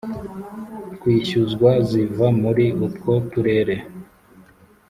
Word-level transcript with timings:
twishyuzwa 0.95 1.69
ziva 1.89 2.25
muri 2.41 2.65
utwo 2.85 3.13
turere 3.31 3.75